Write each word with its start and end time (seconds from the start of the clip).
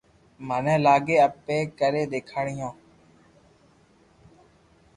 مني 0.47 0.75
لاگي 0.85 1.15
اپي 1.27 1.57
ڪري 1.79 2.03
ديکاڙيو 2.11 2.69